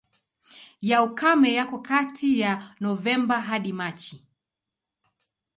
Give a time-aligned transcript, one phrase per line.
[0.89, 4.27] Ya ukame yako kati ya Novemba hadi Machi.